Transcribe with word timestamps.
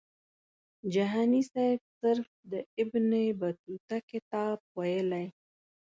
جهاني 0.93 1.41
سیب 1.51 1.79
صرف 2.01 2.27
د 2.51 2.53
ابن 2.81 3.07
بطوطه 3.39 3.97
کتاب 4.11 4.57
ویلی. 4.77 5.25